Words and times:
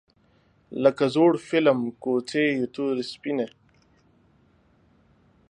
لکه 0.83 1.03
زوړ 1.13 1.31
فیلم 1.47 1.79
کوڅې 2.03 2.43
یې 2.57 2.65
تورې 2.75 3.03
سپینې 3.11 3.47